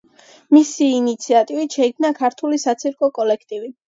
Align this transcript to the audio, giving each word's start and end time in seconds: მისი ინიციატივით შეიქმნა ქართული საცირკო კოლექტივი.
მისი 0.55 0.85
ინიციატივით 0.99 1.75
შეიქმნა 1.79 2.11
ქართული 2.21 2.59
საცირკო 2.65 3.11
კოლექტივი. 3.19 3.71